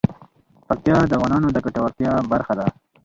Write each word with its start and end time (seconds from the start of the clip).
پکتیا 0.67 0.97
د 1.07 1.11
افغانانو 1.17 1.47
د 1.51 1.57
ګټورتیا 1.65 2.11
برخه 2.31 2.53
ده. 2.59 2.67